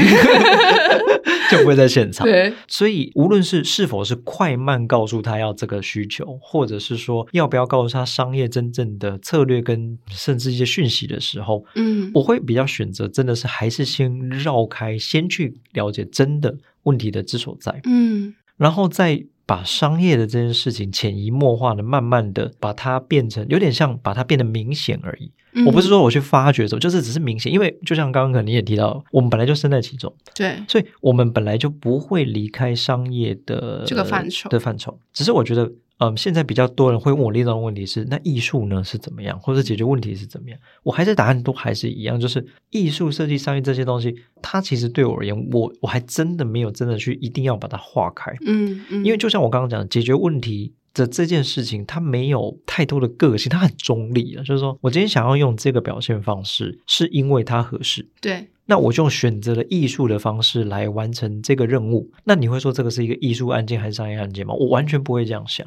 [1.50, 19.24] 就不会在现场，对，所以无论是是否是快慢告诉他要这个需求，或者是说要不要告诉他商业真正的策略跟甚至一些讯息的时候，嗯，我会比较选择真的是还是先绕开，先去了解真的问题的之所在，嗯，然后再。
[19.50, 25.32] 把商业的这件事情潜移默化的，慢慢的把它变成有点像把它变得明显而已。
[25.54, 34.96] 嗯、我不是说我去发掘什么，就是只是明显，因为就像刚刚可能你也提到，我们本来就身在其中，对，所以我们本来就不会离开商业的这个范畴的范畴。
[35.12, 35.68] 只是我觉得，
[36.00, 40.58] 嗯，现在比较多人会问我另一种问题是，那艺术呢是怎么样，或者解决问题是怎么样？
[40.82, 48.34] 我还是答案都还是一样，就是艺术、设计、商业这些东西，它其实对我而言，我我还真的没有真的去一定要把它划开。
[48.46, 54.42] 嗯嗯，因为就像我刚刚讲，解决问题的这件事情，它没有太多的个性，它很中立了。
[54.42, 58.08] 就是说我今天想要用这个表现方式，是因为它合适。
[58.22, 58.48] 对。
[58.66, 62.08] 那我就选择了艺术的方式来完成这个任务。
[62.22, 64.54] 那你会说这个是一个艺术案件还是商业案件吗？
[64.54, 65.66] 我完全不会这样想。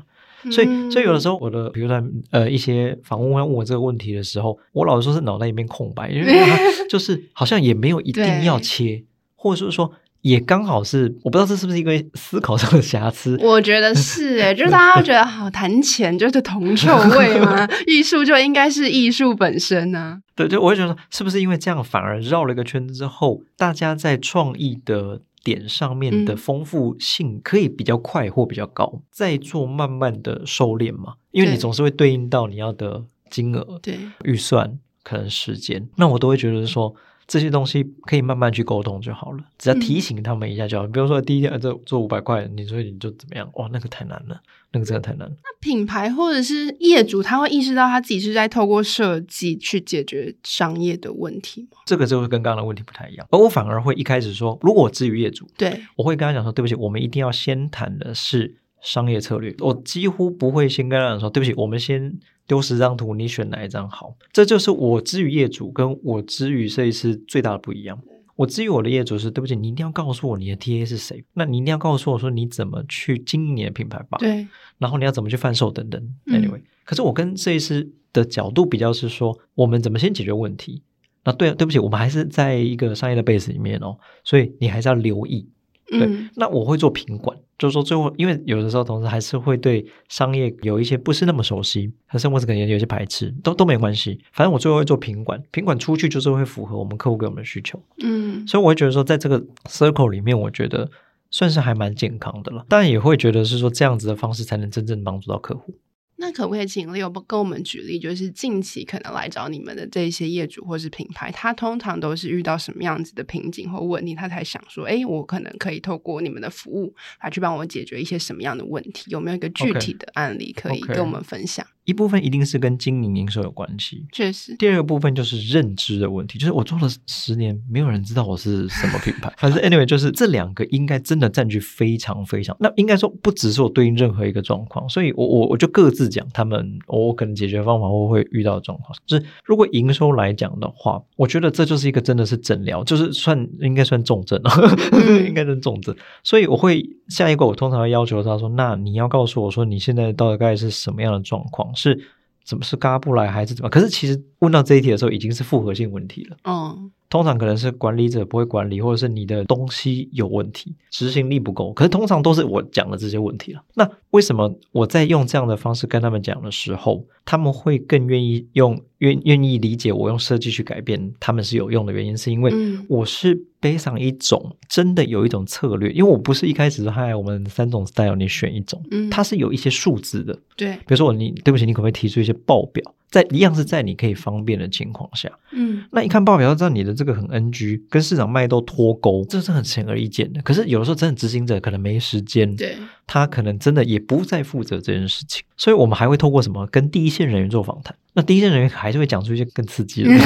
[0.51, 6.33] 所以，所以有的时候我的，比如说呃一些访问问我这个问题的时候，我老实说是脑袋一片空白，因为
[6.89, 9.03] 就是好像也没有一定要切，
[9.35, 9.91] 或者是说。
[10.23, 13.37] 也刚好是，我不知道这是不是一个思考上的瑕疵。
[13.41, 17.67] 我觉得是， 诶就是大家觉得好谈钱就是铜臭味吗？
[17.87, 20.17] 艺术就应该是艺术本身呢、啊？
[20.33, 31.15] 对，就我会觉得是不是因为这样反而绕了一个圈子之后，大家在创意的点上面的丰富性可以比较快或比较高，嗯、再做慢慢的收敛嘛？
[31.31, 36.95] 因为你总是会对应到你要的金额、对预算、可能时间，那我都会觉得说。
[37.27, 40.85] 这些东西可以慢慢去沟通就好了，只要提醒他们一下就好。
[40.85, 43.49] 嗯、比如说第一天这做五百块，你说你就怎么样？
[43.53, 45.33] 哇，那个太难了，那个真的太难了。
[45.43, 51.77] 那品牌或者是业主，他会意识到他自己是在透过设计去解决商业的问题吗？
[51.85, 53.25] 这个就会跟刚刚的问题不太一样。
[53.31, 59.55] 而我反而会一开始说，如果我至于业主，对，我会跟他讲说，对不起，我们一定要先谈的是商业策略。
[59.59, 62.19] 我几乎不会先跟他讲说，对不起，我们先。
[62.47, 64.15] 丢十张图，你选哪一张好？
[64.31, 67.99] 这就是我之于业主跟我之于设计师最大的不一样。
[68.35, 74.17] 我之于我的业主是，对不起，你一定要告诉我你的 TA 是谁，那你一定要告诉我说你怎么去经营你的品牌吧。
[74.17, 74.47] 对，
[74.79, 76.01] 然后你要怎么去贩售等等。
[76.25, 80.81] Anyway，嗯，可是我跟设计师的角度比较是说，我们怎么先解决问题？
[81.23, 85.47] 那对，对不起，我们还是在一个商业的 base 里面哦，所以你还是要留意。
[85.87, 100.89] 对，那我会做品管，就是说最后，因为有的时候同事还是会对商业有一些不是那么熟悉，他甚至可能有些排斥，都都没关系，反正我最后会做品管，品管出去就是会符合我们客户给我们的需求，嗯，所以我会觉得说，在这个 circle 里面，我觉得
[101.29, 105.73] 算是还蛮健康的了，但也会觉得是说这样子的方式才能真正帮助到客户。
[106.23, 119.11] 那可不可以请 Leo 跟我们举例，就是近期可能来找你们的这些业主或是品牌，他通常都是遇到什么样子的瓶颈或问题，他才想说，哎，我可能可以透过你们的服务来去帮我解决一些什么样的问题？
[119.11, 124.55] 有没有一个具体的案例可以跟我们分享.一部分一定是跟经营营收有关系，确实。
[124.55, 129.33] 第二个部分就是认知的问题，就是我做了十年，没有人知道我是什么品牌。
[129.37, 132.55] 反正 anyway，就是这两个应该真的占据非常非常。
[132.59, 138.97] 那应该说不只是我对应任何一个状况，所以我我我就各自讲他们我可能解决方法或会遇到的状况。
[139.05, 144.51] 就是如果营收来讲的话，我觉得这就是一个真的是诊疗，就是算应该算重症了，
[145.27, 145.93] 应该算重症。
[146.23, 151.72] 所以我会下一个我通常会要求他说，那你要告诉我说你现在大概是什么样的状况。
[151.75, 151.99] 是
[152.43, 153.69] 怎么是嘎不来还是怎么？
[153.69, 156.37] 可是其实问到这一题的时候，已经是复合性问题了。
[156.43, 156.91] 嗯。
[157.09, 161.71] 通常可能是管理者不会管理，或者是你的东西有问题，执行力不够。
[161.71, 163.63] 可是通常都是我讲的这些问题了。
[163.75, 172.51] 那为什么我在用这样的方式跟他们讲的时候，他们会更愿意用愿愿意理解我用设计去改变他们是有用的原因，是因为
[172.87, 180.39] 我是背上一种真的有一种策略，因为我不是一开始说嗨，我们三种 style 你选一种，它是有一些数字的。
[180.55, 182.95] 对，比如说我你对不起，你可不可以提出一些报表？
[183.09, 190.41] 在一样是在你可以方便的情况下，嗯，那一看报表就知道你的这个很 NG，跟市场脉都脱钩，这是很显而易见的。
[190.41, 196.65] 可是有的时候真的执行者可能没时间，对，他可能真的也不再负责这件事情，所以我们还会透过什么？
[196.67, 200.09] 跟第一线人员做访谈，那第一线人员还是会讲出一些更刺激的。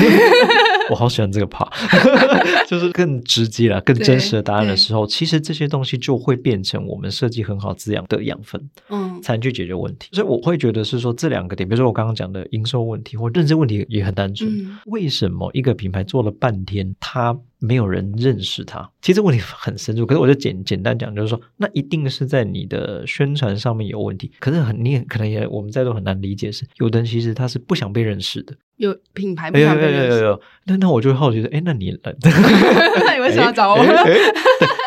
[0.90, 1.68] 我好喜欢这个 part，
[2.66, 10.08] 就是更直接了、更真实的答案的时候，其实这些东西就会变成我们设计很好滋养的养分，嗯，才能去解决问题。
[10.14, 14.50] 所以我会觉得是说这两个点，比如说我刚刚讲的营收问题或认知问题也很单纯。
[14.50, 18.90] 嗯、为什么一个品牌做了半天，它没有人认识他？
[19.02, 24.32] 其实问题很深入，可是我就简简单讲，就是说那一定是在你的宣传上面有问题。
[24.40, 28.56] 可是很你也可能也我们在座很难理解是，有的人其实他是不想被认识的。
[28.78, 33.84] 有品牌不想被认识，有有有有，那那我就会好奇说，哎，那你， 那你为什么要找我？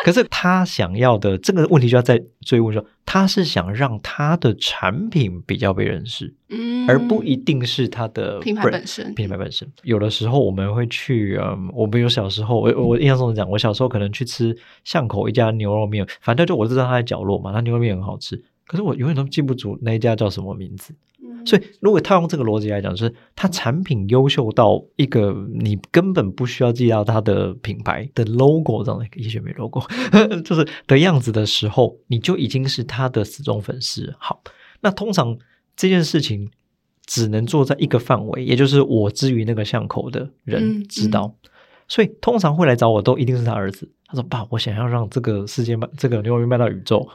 [0.03, 9.13] 可是他想要的这个问题就要再追问说，他是想让他的产品比较被认识，嗯，而不一定是他的品牌本身。
[9.13, 20.95] 品牌本身，有的时候我们会去，嗯，我比如小时候，我我印象中讲，我小时候可能去吃巷口一家牛肉面，反正就我知道他在角落嘛，他牛肉面很好吃，可是我永远都记不住那一家叫什么名字。
[21.45, 29.81] 所以，如果套用这个逻辑来讲，就是它产品优秀到一个你根本不需要记到它的品牌的 logo 这样的，也许没 logo，
[30.45, 34.13] 就是的样子的时候，你就已经是它的死忠粉丝。
[34.19, 34.41] 好，
[34.81, 35.37] 那通常
[35.75, 36.49] 这件事情
[37.05, 41.33] 只能做在一个范围，也就是我之于那个巷口的人知道。
[41.43, 41.49] 嗯嗯、
[41.87, 43.89] 所以通常会来找我都一定是他儿子。
[44.05, 47.07] 他说：“爸，我想要让这个世界卖这个牛肉面卖到宇宙。”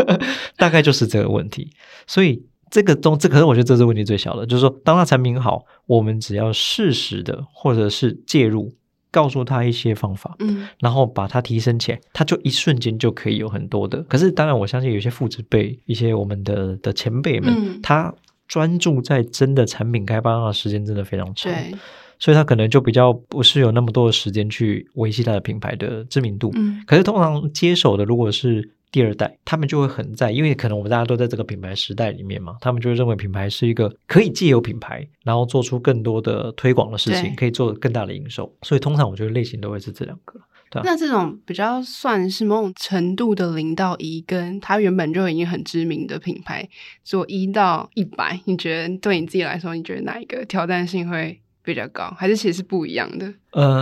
[0.56, 1.70] 大概就是这个问题。
[2.06, 8.74] 所以这个中，这可是我觉得这是问题最小的，就是说，当他产品好，我们只要适时的或者是介入。
[9.08, 14.02] 告诉他一些方法，嗯，然后把它提升起来，他就一瞬间就可以有很多的。
[14.02, 18.12] 可是，当然，我相信有些父子辈、一些我们的的前辈们，嗯、他
[18.46, 21.74] 专注在真的产品开发上的时间真的非常长，对，
[22.18, 26.50] 所以他可能就比较不是有那么多的时间去维系他的品牌的知名度。
[26.54, 38.50] 嗯，可是通常接手的，如果是第二代，他们就会很在，因为可能我们大家都在这个品牌时代里面嘛，他们就会认为品牌是一个可以借由品牌，然后做出更多的推广的事情，可以做更大的营收。
[38.62, 40.40] 所以通常我觉得类型都会是这两个。
[40.70, 46.66] 对啊，那这种比较算是某种程度的零到一，跟它原本就已经很知名的品牌
[47.04, 53.32] 做一到一百，你觉得对你自己来说，你觉得哪一个挑战性会比较高，还是其实是不一样的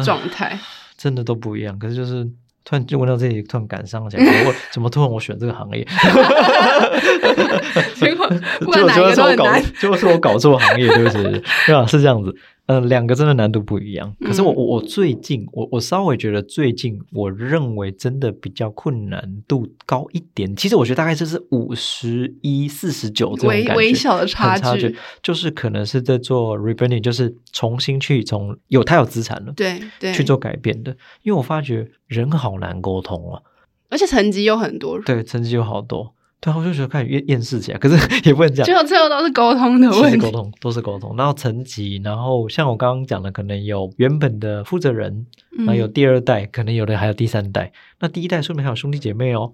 [0.05, 0.49] 状态？
[0.49, 0.61] 呃，
[0.97, 1.79] 真的都不一样。
[1.79, 2.29] 可是就是。
[2.65, 4.25] 突然就问到这里，突然感伤起来。
[4.45, 5.85] 我怎么突然我选这个行业？
[7.95, 8.27] 结果
[8.61, 9.63] 不管哪个都很难。
[9.79, 11.23] 结果是我搞错行业，对不起？
[11.67, 11.85] 对吧？
[11.87, 12.35] 是这样子。
[12.67, 14.17] 嗯、呃，两个真的难度不一样。
[14.21, 20.57] 可是我我我最近我我稍微觉得最近我认为真的比较困难度高一点。
[20.57, 30.97] 其实我觉得大概就是五十一四十九这种感觉，微微小的差距，差距就是可能是在做 rebranding，就是重新去从有他有资产了，对对，去做改变的。
[31.23, 33.43] 因为我发觉人好难沟通啊，
[33.91, 36.15] 而且层级有很多，对，层级有好多。
[36.45, 37.97] 对，我就觉得开始厌厌世起来，可是
[38.29, 41.17] 也不能讲，最后最后都是沟通的问题，沟通都是沟通。
[41.17, 45.25] 然后层级，然后像我刚刚讲的，可能有原本的负责人，
[45.57, 47.73] 然后有第二代，嗯、可能有的还有第三代。
[48.01, 49.51] 那第一代说明还有兄弟姐妹哦，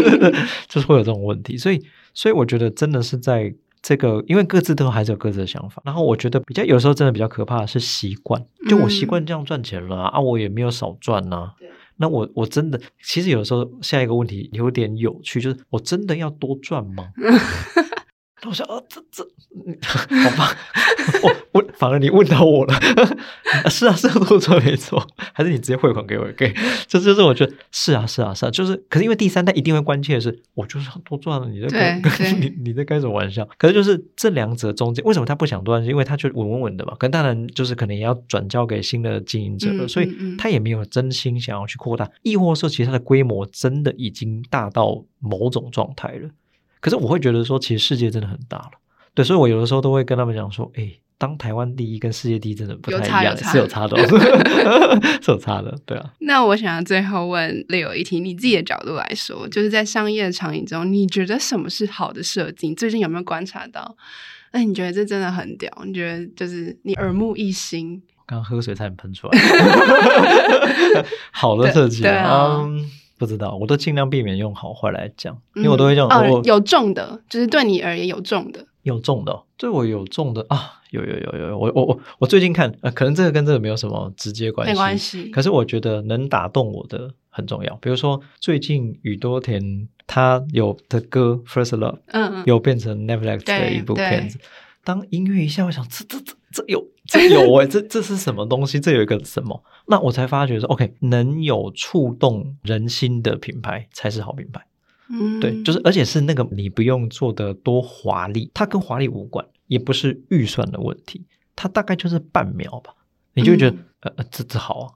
[0.68, 1.56] 就是会有这种问题。
[1.56, 5.80] 所以，所以我觉得真的是在这个，因为各自都还是有各自的想法。
[5.82, 11.54] 然后我觉得比较有时候真的比较可怕的是习惯，就我习惯这样赚钱了啊，啊我也没有少赚呐、啊。
[11.98, 17.08] 那我我真的，其实有时候下一个问题有点有趣，就是我真的要多赚吗？
[18.42, 19.24] 那我说，哦，这这，
[19.84, 20.56] 好吧，
[21.22, 22.74] 我问，反而你问到我了，
[23.68, 26.24] 是啊，是要多赚没错，还是你直接汇款给我？
[26.36, 26.54] 给，
[26.86, 31.68] 这就是我觉得是啊，是啊，是啊，就是，可是因为第三代一定会关切的是，我就是要多赚了，你在
[32.00, 33.48] 开，你你在开什么玩笑？
[33.58, 35.84] 可是就是这两者中间，为什么他不想多赚？
[35.84, 46.30] 因为他就稳稳稳的嘛，可当然就是可能也要转交给新的经营者了，嗯、所以他也没有真心想要去扩大，亦或是其实他的规模真的已经大到某种状态了。
[46.80, 48.70] 可是我会觉得说，其实世界真的很大了，
[49.14, 53.96] 对，所以我有的时候都会跟他们讲说，哎，当台湾第一跟世界第一真的不太一样，是有差的，
[55.20, 56.12] 是有差的，对啊。
[56.20, 62.74] 那我想要最后问 Leo 一题，你自己的角度来说，就是在商业场景中，你觉得什么是好的设计？
[62.74, 63.96] 最近有没有观察到？
[64.52, 65.70] 哎，你觉得这真的很屌？
[65.84, 68.00] 你觉得就是你耳目一新？
[68.24, 69.38] 刚刚喝水差点喷出来。
[71.32, 72.58] 好的设计，对啊。
[72.62, 72.84] Um,
[73.18, 76.08] 不知道，我都尽量避免用好坏来讲，因为我都会这样。
[76.08, 85.24] 哦，有重的，就是对你而言有重的，有重的，对我有重的啊，有有有有，我我我我最近看，呃，可能这个跟这个没有什么直接关系，没关系。
[85.30, 94.38] 可是我觉得能打动我的很重要，比如说最近宇多田他有的歌《First Love》，嗯嗯，有变成 Netflix 的一部片子。
[94.84, 98.80] 当音乐一下，我想这这这这有这有哎，这这是什么东西？
[98.80, 99.62] 这有一个什么？
[99.88, 104.64] 那我才发觉说，OK，能有触动人心的品牌才是好品牌。
[105.10, 111.24] 嗯，对，就是而且是那个你不用做的多华丽，它跟华丽无关，也不是预算的问题，
[111.56, 112.94] 它大概就是半秒吧，
[113.34, 114.86] 你就会觉得、嗯、呃这这好啊，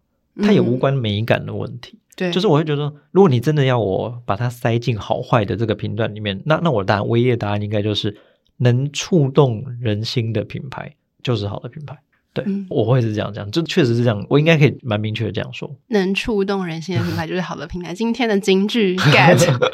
[0.42, 1.98] 它也无关美感的问题。
[2.16, 8.16] 对、嗯，就是我会觉得说，如果你真的要我把它塞进好坏的这个频段里面，那那我答案唯一的答案应该就是。
[8.58, 11.98] 能触动人心的品牌就是好的品牌，
[12.34, 15.70] 对、嗯、我会是这样讲，就确实是这样，我应该可以蛮明确的这样说。
[15.88, 17.92] 能触动人心的品牌就是好的品牌。
[17.94, 19.68] 今天的金句 get，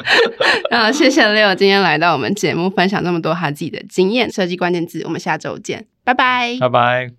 [0.69, 4.31] 啊谢谢 Leo 今天来到我们节目，分享这么多他自己的经验。
[4.31, 7.18] 设计关键字，我们下周见，拜拜，拜拜。